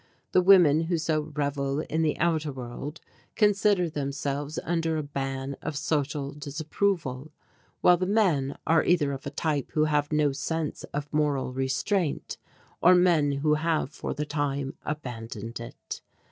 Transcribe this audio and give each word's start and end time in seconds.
The 0.31 0.41
women 0.41 0.85
who 0.85 0.97
so 0.97 1.31
revel 1.35 1.81
in 1.81 2.01
the 2.01 2.17
outer 2.17 2.51
world 2.51 3.01
consider 3.35 3.87
themselves 3.87 4.57
under 4.63 4.97
a 4.97 5.03
ban 5.03 5.55
of 5.61 5.77
social 5.77 6.31
disapproval, 6.33 7.31
while 7.81 7.97
the 7.97 8.07
men 8.07 8.57
are 8.65 8.83
either 8.83 9.11
of 9.11 9.27
a 9.27 9.29
type 9.29 9.69
who 9.73 9.83
have 9.85 10.11
no 10.11 10.31
sense 10.31 10.83
of 10.85 11.13
moral 11.13 11.53
restraint 11.53 12.39
or 12.81 12.95
men 12.95 13.31
who 13.43 13.53
have 13.53 13.91
for 13.91 14.15
the 14.15 14.25
time 14.25 14.73
abandoned 14.83 15.59
it. 15.59 16.01